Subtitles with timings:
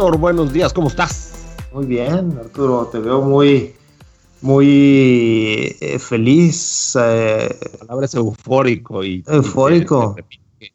[0.00, 1.30] Buenos días, ¿cómo estás?
[1.74, 3.74] Muy bien, Arturo, te veo muy,
[4.40, 6.96] muy eh, feliz.
[6.98, 10.16] Eh, la palabra es eufórico y eufórico.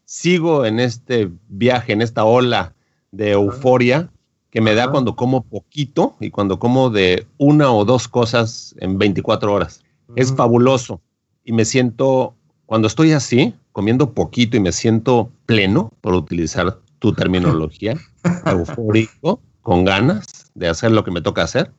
[0.06, 2.76] sigo en este viaje, en esta ola
[3.12, 4.12] de euforia
[4.52, 9.00] que me da cuando como poquito y cuando como de una o dos cosas en
[9.00, 9.84] 24 horas.
[10.16, 11.02] Es fabuloso
[11.44, 12.36] y me siento,
[12.68, 17.96] cuando estoy así, comiendo poquito y me siento pleno, por utilizar tu terminología,
[18.48, 21.72] eufórico, con ganas de hacer lo que me toca hacer,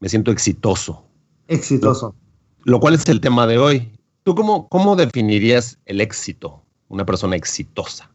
[0.00, 1.04] me siento exitoso.
[1.46, 2.14] Exitoso.
[2.64, 3.92] Lo, cual es el tema de hoy.
[4.22, 6.62] ¿Tú cómo, cómo definirías el éxito?
[6.88, 8.10] Una persona exitosa.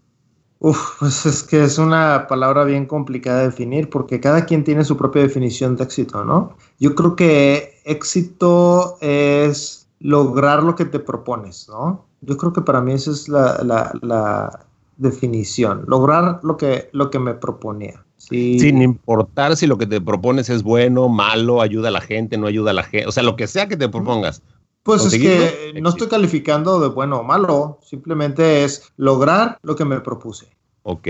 [0.58, 4.84] Uf, pues es que es una palabra bien complicada de definir porque cada quien tiene
[4.84, 6.58] su propia definición de éxito, ¿no?
[6.80, 12.08] Yo creo que éxito es lograr lo que te propones, ¿no?
[12.22, 14.66] Yo creo que para mí esa es la,
[14.98, 18.04] definición, lograr lo que, lo que me proponía.
[18.18, 22.48] Sin importar si lo que te propones es bueno, malo, ayuda a la gente, no
[22.48, 24.42] ayuda a la gente, o sea, lo que sea que te propongas.
[24.84, 29.86] Pues es que no estoy calificando de bueno o malo, simplemente es lograr lo que
[29.86, 30.48] me propuse.
[30.84, 31.08] Ok.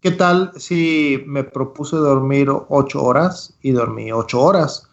[0.00, 4.88] ¿Qué tal si me propuse dormir ocho horas y dormí ocho horas?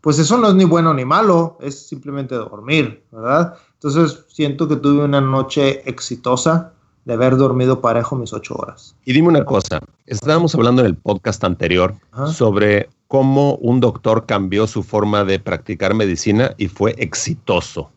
[0.00, 3.56] Pues eso no es ni bueno ni malo, es simplemente dormir, ¿verdad?
[3.74, 6.73] Entonces siento que tuve una noche exitosa,
[7.04, 8.96] de haber dormido parejo mis ocho horas.
[9.04, 11.94] Y dime una cosa, estábamos hablando en el podcast anterior
[12.32, 17.90] sobre cómo un doctor cambió su forma de practicar medicina y fue exitoso.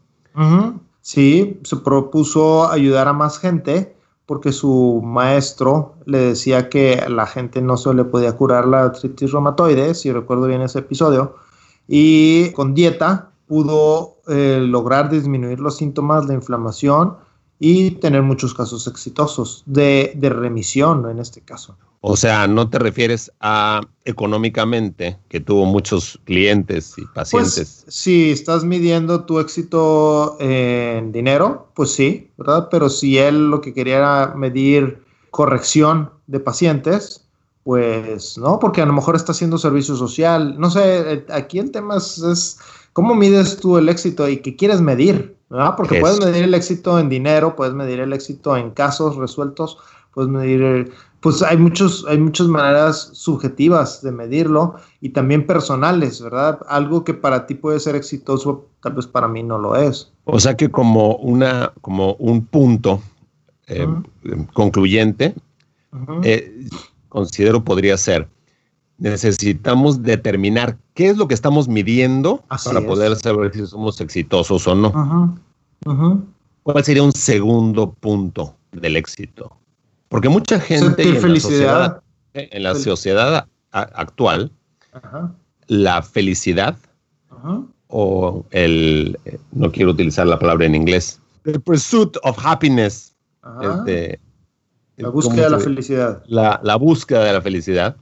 [1.02, 3.96] Sí, se propuso ayudar a más gente
[4.28, 9.32] porque su maestro le decía que la gente no se le podía curar la artritis
[9.32, 11.38] reumatoide, si recuerdo bien ese episodio,
[11.88, 17.16] y con dieta pudo eh, lograr disminuir los síntomas de inflamación
[17.60, 21.76] y tener muchos casos exitosos de, remisión en este caso.
[22.02, 27.82] O sea, no te refieres a económicamente, que tuvo muchos clientes y pacientes.
[27.84, 32.68] Pues, si estás midiendo tu éxito en dinero, pues sí, ¿verdad?
[32.70, 37.28] Pero si él lo que quería era medir corrección de pacientes,
[37.64, 40.58] pues no, porque a lo mejor está haciendo servicio social.
[40.60, 42.60] No sé, aquí el tema es
[42.94, 45.37] cómo mides tú el éxito y qué quieres medir.
[45.50, 49.78] Porque puedes medir el éxito en dinero, puedes medir el éxito en casos resueltos,
[50.14, 50.92] puedes medir,
[51.22, 56.60] pues hay muchos, hay muchas maneras subjetivas de medirlo y también personales, ¿verdad?
[56.68, 60.12] Algo que para ti puede ser exitoso, tal vez para mí no lo es.
[60.26, 63.02] O sea que como una, como un punto
[63.68, 63.88] eh,
[64.54, 65.34] concluyente,
[66.24, 66.68] eh,
[67.08, 68.28] considero podría ser
[68.98, 74.76] necesitamos determinar qué es lo que estamos midiendo para poder saber si somos exitosos o
[74.76, 75.38] no.
[76.64, 79.56] ¿Cuál sería un segundo punto del éxito?
[80.10, 81.04] Porque mucha gente
[82.34, 84.52] en la sociedad, actual,
[85.68, 86.78] la felicidad
[87.88, 89.18] o el,
[89.52, 93.16] no quiero utilizar la palabra en inglés, the pursuit of happiness,
[93.62, 94.20] este,
[94.98, 96.24] la búsqueda de la felicidad.
[96.28, 97.96] la búsqueda de la felicidad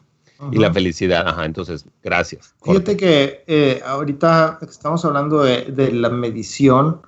[0.52, 1.28] y la felicidad.
[1.28, 2.54] Ajá, entonces, gracias.
[2.64, 7.02] Fíjate que eh, ahorita estamos hablando de, la medición.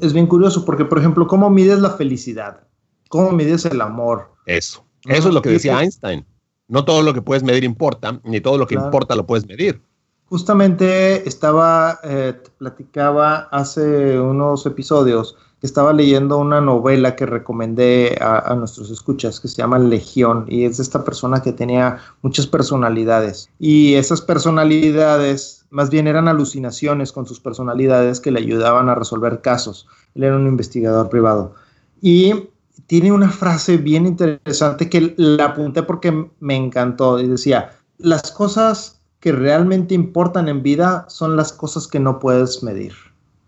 [0.00, 2.60] Es bien curioso porque, por ejemplo, ¿cómo mides la felicidad?
[3.08, 4.32] ¿Cómo mides el amor?
[4.46, 4.84] Eso.
[5.06, 6.24] Eso es lo que decía Einstein.
[6.68, 9.82] No todo lo que puedes medir importa, ni todo lo que importa lo puedes medir.
[10.26, 18.90] Justamente estaba, eh, platicaba hace unos episodios estaba leyendo una novela que recomendé a, nuestros
[18.90, 23.94] escuchas que se llama Legión y es de esta persona que tenía muchas personalidades y
[23.94, 29.86] esas personalidades más bien eran alucinaciones con sus personalidades que le ayudaban a resolver casos.
[30.14, 31.54] Él era un investigador privado
[32.02, 32.48] y
[32.88, 39.00] tiene una frase bien interesante que la apunté porque me encantó y decía, las cosas
[39.20, 42.92] que realmente importan en vida son las cosas que no puedes medir.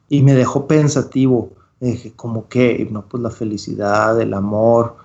[0.08, 1.50] Y me dejó pensativo
[1.92, 4.96] dije, como que, no, pues la felicidad, el amor,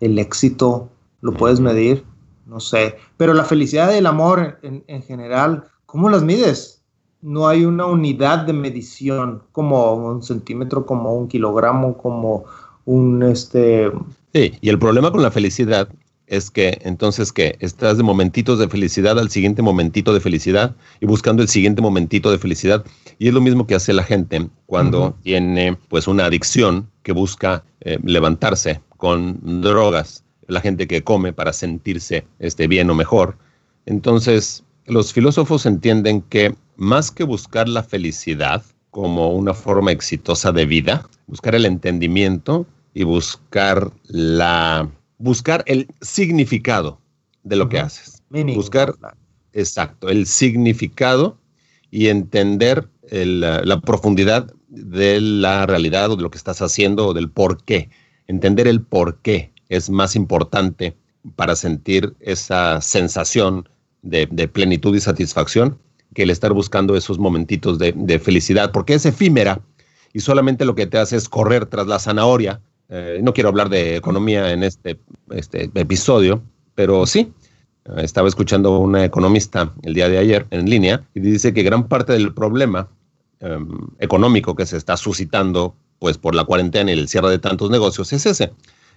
[0.00, 0.88] el éxito,
[1.20, 2.04] ¿lo puedes medir?
[2.46, 2.96] No sé.
[3.16, 6.82] Pero la felicidad y el amor en, en, general, ¿cómo las mides?
[7.22, 12.44] No hay una unidad de medición como un centímetro, como un kilogramo, como
[12.84, 13.90] un este.
[14.34, 15.88] Sí, y el problema con la felicidad
[16.36, 21.06] es que entonces que estás de momentitos de felicidad al siguiente momentito de felicidad y
[21.06, 22.84] buscando el siguiente momentito de felicidad.
[23.18, 27.64] Y es lo mismo que hace la gente cuando tiene pues una adicción que busca
[27.80, 33.36] eh, levantarse con drogas, la gente que come para sentirse este, bien o mejor.
[33.86, 40.66] Entonces, los filósofos entienden que más que buscar la felicidad como una forma exitosa de
[40.66, 44.88] vida, buscar el entendimiento y buscar la
[45.18, 47.00] buscar el significado
[47.42, 48.22] de lo que haces.
[48.30, 48.94] buscar
[49.52, 51.38] exacto, el significado
[51.90, 57.30] y entender la, profundidad de la realidad o de lo que estás haciendo o del
[57.30, 57.90] por qué.
[58.26, 60.96] Entender el por qué es más importante
[61.36, 63.68] para sentir esa sensación
[64.02, 65.78] de, plenitud y satisfacción
[66.14, 69.60] que el estar buscando esos momentitos de, felicidad, porque es efímera
[70.12, 72.60] y solamente lo que te hace es correr tras la zanahoria.
[72.88, 74.98] Eh, no quiero hablar de economía en este,
[75.30, 76.42] este episodio,
[76.74, 77.32] pero sí,
[77.96, 81.86] estaba escuchando a una economista el día de ayer en línea y dice que gran
[81.86, 82.88] parte del problema
[83.40, 87.70] em, económico que se está suscitando pues por la cuarentena y el cierre de tantos
[87.70, 88.52] negocios es ese,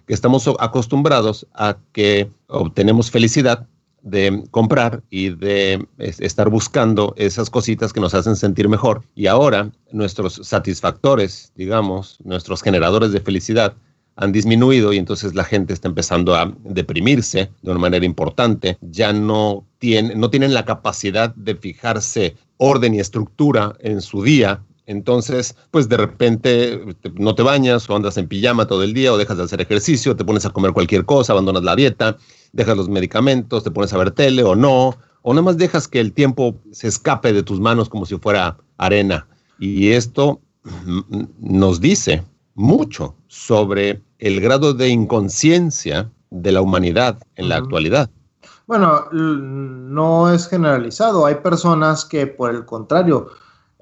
[0.05, 3.67] que estamos acostumbrados a que obtenemos felicidad
[4.09, 9.04] de comprar y de estar buscando esas cositas que nos hacen sentir mejor.
[9.15, 13.75] Y ahora nuestros satisfactores, digamos, nuestros generadores de felicidad,
[14.18, 18.77] han disminuido y entonces la gente está empezando a deprimirse de una manera importante.
[18.81, 24.62] Ya no, tiene, no tienen la capacidad de fijarse orden y estructura en su día.
[24.87, 26.81] Entonces, pues de repente
[27.15, 30.15] no te bañas o andas en pijama todo el día o dejas de hacer ejercicio,
[30.15, 32.17] te pones a comer cualquier cosa, abandonas la dieta,
[32.53, 35.99] dejas los medicamentos, te pones a ver tele o no, o nada más dejas que
[35.99, 39.27] el tiempo se escape de tus manos como si fuera arena.
[39.59, 40.39] Y esto
[41.39, 42.23] nos dice
[42.55, 48.09] mucho sobre el grado de inconsciencia de la humanidad en la actualidad.
[48.67, 51.25] Bueno, no es generalizado.
[51.25, 53.29] Hay personas que, por el contrario,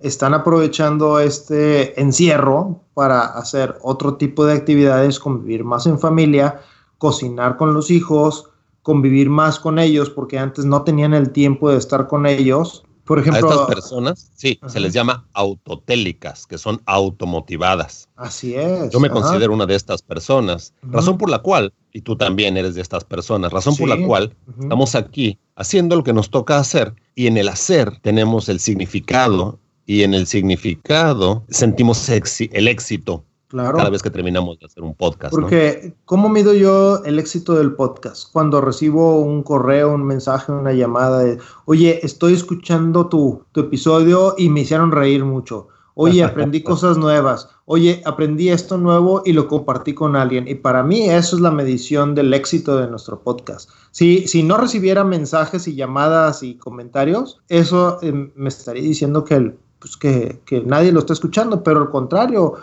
[0.07, 6.61] están aprovechando este encierro para hacer otro tipo de actividades, convivir más en familia,
[6.97, 8.49] cocinar con los hijos,
[8.81, 13.19] convivir más con ellos, porque antes no tenían el tiempo de estar con ellos por
[13.19, 18.09] ejemplo, a estas personas, sí, se les llama autotélicas, que son automotivadas.
[18.15, 18.89] Así es.
[18.89, 22.73] Yo me considero una de estas personas, razón por la cual, y tú también eres
[22.73, 26.95] de estas personas, razón por la cual estamos aquí haciendo lo que nos toca hacer
[27.13, 33.89] y en el hacer tenemos el significado y en el significado sentimos el éxito cada
[33.89, 35.33] vez que terminamos de hacer un podcast.
[35.33, 38.31] Porque, ¿cómo mido yo el éxito del podcast?
[38.31, 44.35] Cuando recibo un correo, un mensaje, una llamada de, oye, estoy escuchando tu, tu episodio
[44.37, 45.69] y me hicieron reír mucho.
[45.93, 47.49] Oye, aprendí cosas nuevas.
[47.65, 50.47] Oye, aprendí esto nuevo y lo compartí con alguien.
[50.47, 53.69] Y para mí eso es la medición del éxito de nuestro podcast.
[53.91, 59.55] Si, si no recibiera mensajes y llamadas y comentarios, eso eh, me estaría diciendo que,
[59.85, 62.55] pues que, que nadie lo está escuchando, pero al contrario,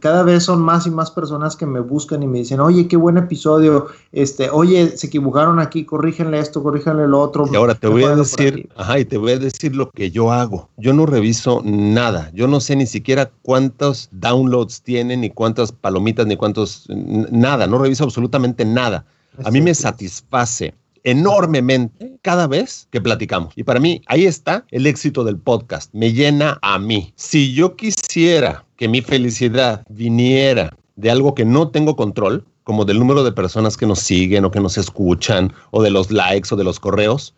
[0.00, 2.98] cada vez son más y más personas que me buscan y me dicen, oye, qué
[2.98, 7.46] buen episodio, este, oye, se equivocaron aquí, corrígenle esto, corrígenle lo otro.
[7.50, 10.30] Y ahora te voy a decir, ajá, y te voy a decir lo que yo
[10.30, 10.68] hago.
[10.76, 16.26] Yo no reviso nada, yo no sé ni siquiera cuántos downloads tienen, ni cuántas palomitas,
[16.26, 19.06] ni cuántos, nada, no reviso absolutamente nada.
[19.42, 20.74] A mí me satisface
[21.04, 23.52] enormemente cada vez que platicamos.
[23.56, 25.90] Y para mí, ahí está el éxito del podcast.
[25.92, 27.12] Me llena a mí.
[27.14, 32.98] Si yo quisiera que mi felicidad viniera de algo que no tengo control, como del
[32.98, 36.56] número de personas que nos siguen o que nos escuchan, o de los likes o
[36.56, 37.34] de los correos,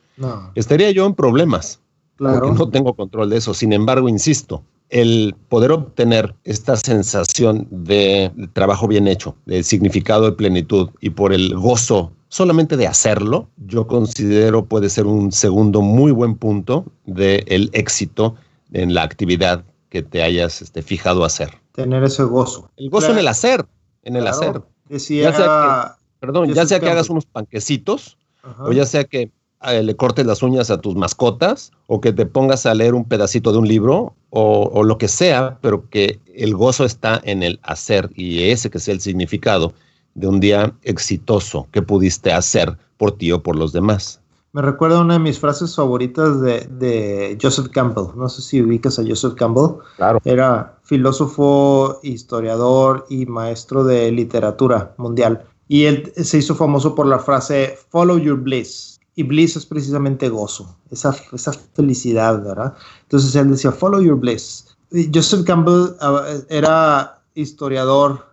[0.55, 1.81] estaría yo en problemas.
[2.17, 2.41] Claro.
[2.41, 3.53] Porque no tengo control de eso.
[3.53, 10.33] Sin embargo, insisto, el poder obtener esta sensación de trabajo bien hecho, de significado de
[10.33, 16.13] plenitud y por el gozo solamente de hacerlo, yo considero puede ser un segundo muy
[16.13, 18.35] buen punto del éxito
[18.73, 21.49] en la actividad que te hayas este, fijado hacer.
[21.73, 22.71] Tener ese gozo.
[22.77, 23.65] El gozo en el hacer,
[24.03, 24.61] en el hacer.
[24.91, 28.19] Decía, ya sea que, perdón, ya sea que hagas unos panquecitos
[28.59, 29.31] o ya sea que
[29.63, 33.07] eh, le cortes las uñas a tus mascotas o que te pongas a leer un
[33.07, 37.43] pedacito de un libro o, o, lo que sea, pero que el gozo está en
[37.43, 39.73] el hacer y ese que sea el significado
[40.17, 44.21] de un día exitoso que pudiste hacer por ti o por los demás.
[44.53, 48.07] Me recuerda una de mis frases favoritas de, Joseph Campbell.
[48.17, 49.77] No sé si ubicas a Joseph Campbell.
[49.97, 50.19] Claro.
[50.25, 55.45] Era filósofo, historiador y maestro de literatura mundial.
[55.69, 58.99] Y él se hizo famoso por la frase Follow your bliss.
[59.15, 62.75] Y bliss es precisamente gozo, esa, esa felicidad, ¿verdad?
[63.03, 64.75] Entonces él decía Follow your bliss.
[65.13, 68.25] Joseph Campbell ah, era historiador,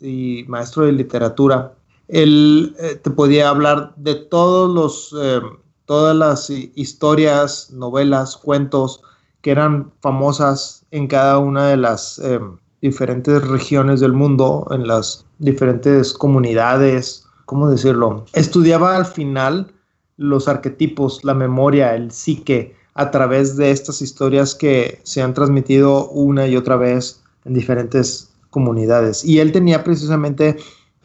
[0.00, 1.74] y maestro de literatura,
[2.08, 5.40] Él eh, te podía hablar de todos los, eh,
[5.86, 9.02] todas las historias, novelas, cuentos
[9.42, 12.40] que eran famosas en cada una de las eh,
[12.82, 18.24] diferentes regiones del mundo, en las diferentes comunidades, ¿cómo decirlo?
[18.32, 19.72] Estudiaba al final
[20.16, 26.08] los arquetipos, la memoria, el psique, a través de estas historias que se han transmitido
[26.10, 29.24] una y otra vez en diferentes comunidades.
[29.24, 30.56] Y él tenía precisamente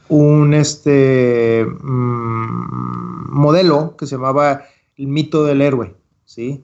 [0.10, 4.64] un este, mm, modelo que se llamaba
[4.98, 6.64] el mito del héroe, ¿sí?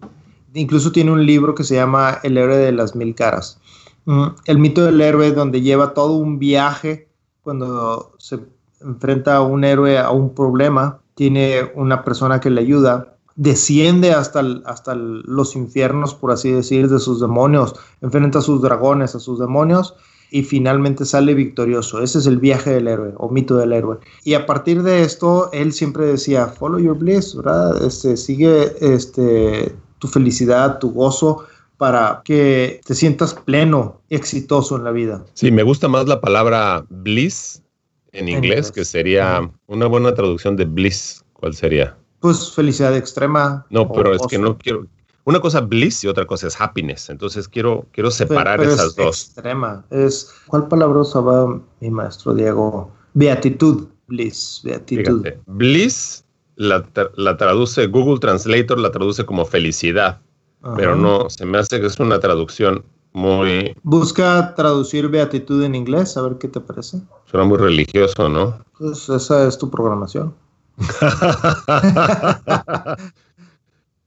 [0.54, 3.60] Incluso tiene un libro que se llama El héroe de las mil caras.
[4.06, 7.08] Mm, el mito del héroe donde lleva todo un viaje
[7.42, 8.40] cuando se
[8.82, 14.42] enfrenta a un héroe a un problema, tiene una persona que le ayuda, desciende hasta,
[14.66, 19.40] hasta los infiernos, por así decir, de sus demonios, enfrenta a sus dragones, a sus
[19.40, 19.96] demonios,
[20.32, 22.02] y finalmente sale victorioso.
[22.02, 24.00] Ese es el viaje del héroe o mito del héroe.
[24.24, 27.84] Y a partir de esto, él siempre decía, follow your bliss, ¿verdad?
[27.86, 31.46] Este, sigue este, tu felicidad, tu gozo,
[31.78, 35.26] para que te sientas pleno, exitoso en la vida.
[35.34, 37.62] Sí, me gusta más la palabra bliss
[38.14, 41.26] en inglés, que sería una buena traducción de bliss.
[41.34, 41.98] ¿Cuál sería?
[42.20, 43.66] Pues felicidad extrema.
[43.70, 44.86] No, pero es que no quiero,
[45.24, 47.10] una cosa bliss y otra cosa es happiness.
[47.10, 49.24] Entonces quiero, quiero separar esas es dos.
[49.26, 49.86] Extrema.
[49.90, 52.92] Es, ¿cuál palabra usaba mi maestro Diego?
[53.14, 55.26] Beatitud, bliss, beatitud.
[55.46, 56.24] bliss
[56.56, 56.84] la,
[57.38, 60.20] traduce, Google Translator la traduce como felicidad,
[60.76, 63.76] pero no, se me hace que es una traducción muy...
[63.84, 67.02] Busca traducir beatitud en inglés, a ver qué te parece.
[67.26, 68.64] Suena muy religioso, ¿no?
[68.78, 70.34] Pues esa es tu programación.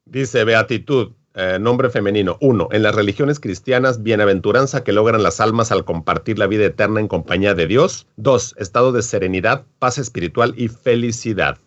[0.06, 2.36] Dice Beatitud, eh, nombre femenino.
[2.40, 7.00] Uno, en las religiones cristianas, bienaventuranza que logran las almas al compartir la vida eterna
[7.00, 8.06] en compañía de Dios.
[8.16, 11.58] Dos, estado de serenidad, paz espiritual y felicidad.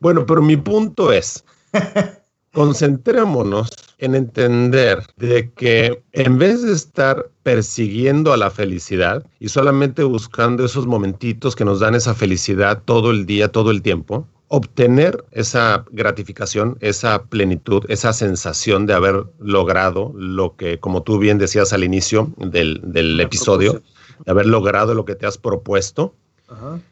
[0.00, 1.44] Bueno, pero mi punto es,
[2.52, 10.04] concentrémonos en entender de que en vez de estar persiguiendo a la felicidad y solamente
[10.04, 15.24] buscando esos momentitos que nos dan esa felicidad todo el día, todo el tiempo, obtener
[15.30, 21.72] esa gratificación, esa plenitud, esa sensación de haber logrado lo que, como tú bien decías
[21.72, 23.82] al inicio del, episodio,
[24.24, 26.14] de haber logrado lo que te has propuesto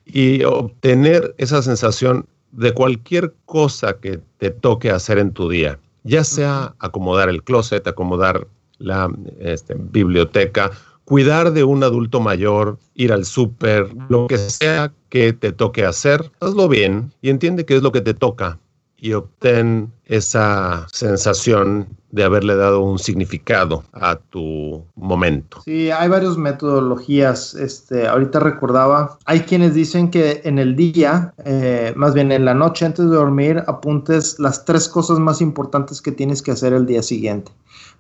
[0.05, 6.25] y obtener esa sensación de cualquier cosa que te toque hacer en tu día, ya
[6.25, 8.47] sea acomodar el closet, acomodar
[8.79, 9.11] la
[9.41, 10.73] este, biblioteca
[11.07, 16.33] cuidar de un adulto mayor, ir al súper, lo que sea que te toque hacer,
[16.41, 18.59] hazlo bien y entiende qué es lo que te toca
[18.99, 25.61] y obtén esa sensación de haberle dado un significado a tu momento.
[25.65, 27.55] Sí, hay varias metodologías.
[27.55, 32.55] Este, ahorita recordaba, hay quienes dicen que en el día, eh, más bien en la
[32.55, 36.87] noche antes de dormir, apuntes las tres cosas más importantes que tienes que hacer el
[36.87, 37.53] día siguiente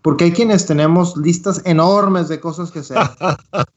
[0.02, 2.96] porque hay quienes tenemos listas enormes de cosas que hacer.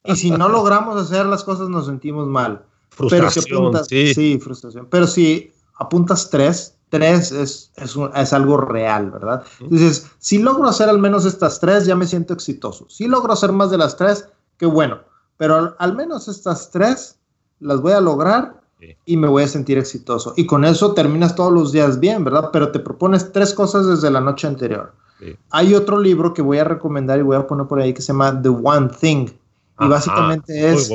[0.05, 2.61] y si no logramos hacer las cosas nos sentimos mal.
[2.89, 4.39] Frustración, Pero si apuntas, sí.
[4.39, 4.88] frustración.
[4.91, 9.43] Pero si apuntas tres, tres es, es, algo real, ¿verdad?
[9.60, 12.86] Entonces, si logro hacer al menos estas tres, ya me siento exitoso.
[12.89, 14.27] Si logro hacer más de las tres,
[14.58, 15.00] qué bueno.
[15.38, 17.17] Pero al, menos estas tres
[17.60, 18.62] las voy a lograr
[19.05, 20.34] y me voy a sentir exitoso.
[20.36, 22.50] Y con eso terminas todos los días bien, ¿verdad?
[22.51, 24.93] Pero te propones tres cosas desde la noche anterior.
[25.51, 28.08] Hay otro libro que voy a recomendar y voy a poner por ahí que se
[28.08, 29.27] llama The One Thing.
[29.79, 30.91] Y básicamente es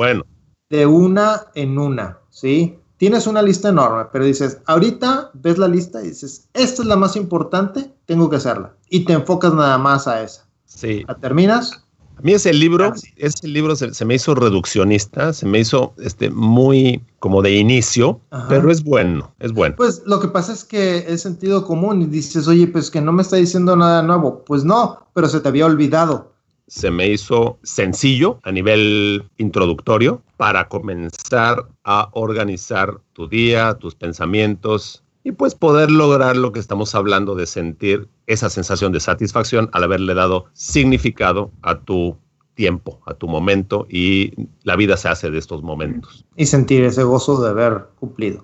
[0.69, 2.79] de una en una, ¿sí?
[2.97, 6.95] Tienes una lista enorme, pero dices, ahorita ves la lista y dices, esta es la
[6.95, 8.73] más importante, tengo que hacerla.
[8.89, 10.47] Y te enfocas nada más a esa.
[10.65, 11.03] Sí.
[11.07, 11.85] ¿La terminas?
[12.17, 17.03] A mí ese libro, ese libro se, me hizo reduccionista, se me hizo este, muy
[17.19, 19.75] como de inicio, pero es bueno, es bueno.
[19.75, 23.11] Pues lo que pasa es que es sentido común y dices, oye, pues que no
[23.11, 24.45] me está diciendo nada nuevo.
[24.45, 26.34] Pues no, pero se te había olvidado.
[26.67, 35.03] Se me hizo sencillo a nivel introductorio para comenzar a organizar tu día, tus pensamientos,
[35.25, 39.83] y pues poder lograr lo que estamos hablando de sentir esa sensación de satisfacción al
[39.83, 42.15] haberle dado significado a tu
[42.53, 46.25] tiempo, a tu momento y la vida se hace de estos momentos.
[46.35, 48.43] Y sentir ese gozo de haber cumplido.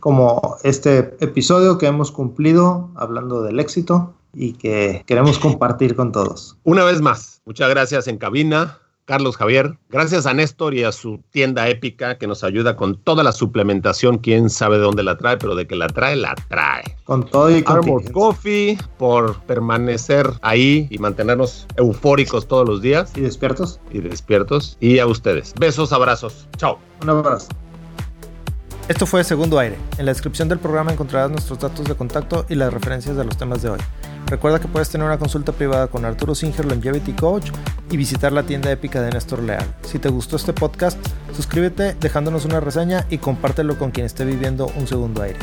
[0.00, 6.56] Como este episodio que hemos cumplido hablando del éxito y que queremos compartir con todos.
[6.64, 8.78] Una vez más, muchas gracias en cabina.
[9.08, 9.78] Carlos Javier.
[9.88, 14.18] Gracias a Néstor y a su tienda épica que nos ayuda con toda la suplementación.
[14.18, 16.84] Quién sabe de dónde la trae, pero de que la trae, la trae.
[17.04, 23.10] Con todo y con Armor Coffee por permanecer ahí y mantenernos eufóricos todos los días.
[23.16, 23.80] Y despiertos.
[23.90, 24.76] Y despiertos.
[24.78, 25.54] Y a ustedes.
[25.58, 26.46] Besos, abrazos.
[26.58, 26.78] Chao.
[27.00, 27.48] Un abrazo.
[28.88, 29.78] Esto fue Segundo Aire.
[29.96, 33.38] En la descripción del programa encontrarás nuestros datos de contacto y las referencias de los
[33.38, 33.80] temas de hoy.
[34.28, 37.50] Recuerda que puedes tener una consulta privada con Arturo Singer Longevity Coach
[37.90, 39.64] y visitar la tienda épica de Néstor Leal.
[39.82, 40.98] Si te gustó este podcast,
[41.34, 45.38] suscríbete dejándonos una reseña y compártelo con quien esté viviendo un segundo aire.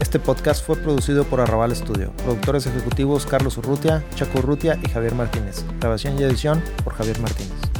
[0.00, 2.12] Este podcast fue producido por Arrabal Studio.
[2.24, 5.62] Productores ejecutivos Carlos Urrutia, Chaco Urrutia y Javier Martínez.
[5.78, 7.79] Grabación y edición por Javier Martínez.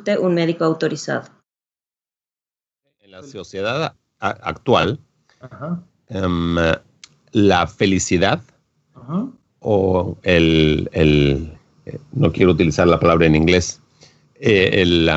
[0.00, 1.28] consulte un médico autorizado.
[3.00, 4.98] En la sociedad actual,
[6.08, 6.56] em,
[7.32, 8.40] la felicidad
[9.60, 11.52] o el, el,
[12.12, 13.80] no quiero utilizar la palabra en inglés,
[14.36, 15.08] eh, el,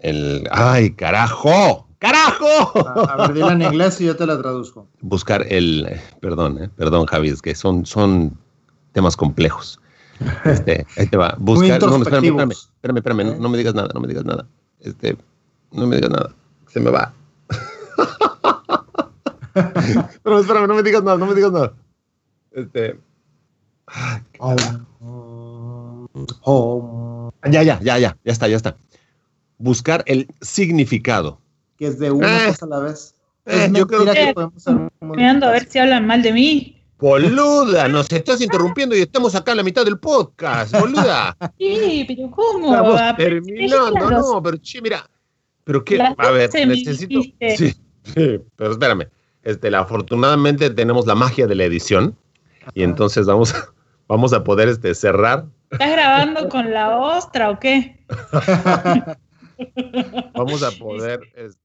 [0.00, 2.78] el, ay, carajo, carajo.
[3.08, 4.86] A, ver, en inglés y yo te la traduzco.
[5.00, 8.36] Buscar el, perdón, eh, perdón, Javi, es que son, son
[8.92, 9.80] temas complejos.
[10.44, 11.34] Este, ahí te va.
[11.38, 11.80] Buscar.
[11.80, 14.46] No, espérame, espérame, espérame, espérame no, me digas nada, no me digas nada.
[14.80, 15.16] Este,
[15.72, 16.34] no me digas nada.
[16.68, 17.12] Se me va.
[19.54, 21.72] espérame, espérame, no me digas nada, no me digas nada.
[22.52, 22.98] Este.
[27.50, 28.76] Ya, ya, ya, ya, ya está, ya está.
[29.58, 31.38] Buscar el significado.
[31.76, 33.14] Que es de una eh, cosa a la vez.
[33.46, 36.83] Eh, yo creo que podemos a ver si hablan mal de mí.
[36.98, 41.36] Boluda, nos estás interrumpiendo y estamos acá a la mitad del podcast, boluda.
[41.58, 42.74] Sí, pero ¿cómo?
[42.74, 45.08] Estamos terminando, no, pero che, mira.
[45.64, 47.20] Pero qué, a ver, necesito.
[47.56, 49.08] Sí, sí, pero espérame.
[49.42, 52.16] Este, afortunadamente tenemos la magia de la edición
[52.74, 53.54] y entonces vamos,
[54.08, 55.46] vamos a poder este, cerrar.
[55.70, 57.98] ¿Estás grabando con la ostra o qué?
[60.34, 61.20] vamos a poder.
[61.34, 61.63] Este,